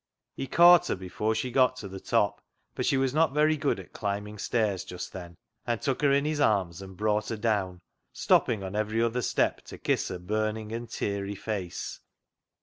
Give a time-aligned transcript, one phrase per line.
[0.35, 2.41] He caught her before she got to the top,
[2.73, 6.25] for she was not very good at climbing stairs just then, and took her in
[6.25, 10.71] his arms and brought her down, stopping on every other step to kiss her burning
[10.71, 11.99] and teary face.